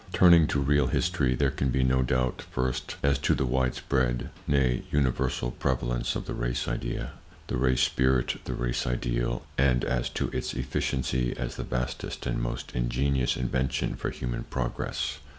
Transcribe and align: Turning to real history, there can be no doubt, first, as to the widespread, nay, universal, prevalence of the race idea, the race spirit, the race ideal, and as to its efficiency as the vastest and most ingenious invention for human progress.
Turning 0.13 0.47
to 0.47 0.59
real 0.59 0.87
history, 0.87 1.35
there 1.35 1.51
can 1.51 1.69
be 1.69 1.83
no 1.83 2.01
doubt, 2.01 2.41
first, 2.49 2.95
as 3.03 3.19
to 3.19 3.35
the 3.35 3.45
widespread, 3.45 4.31
nay, 4.47 4.81
universal, 4.89 5.51
prevalence 5.51 6.15
of 6.15 6.25
the 6.25 6.33
race 6.33 6.67
idea, 6.67 7.11
the 7.45 7.55
race 7.55 7.83
spirit, 7.83 8.41
the 8.45 8.55
race 8.55 8.87
ideal, 8.87 9.45
and 9.59 9.85
as 9.85 10.09
to 10.09 10.29
its 10.31 10.55
efficiency 10.55 11.37
as 11.37 11.55
the 11.55 11.63
vastest 11.63 12.25
and 12.25 12.41
most 12.41 12.71
ingenious 12.75 13.37
invention 13.37 13.93
for 13.93 14.09
human 14.09 14.43
progress. 14.45 15.19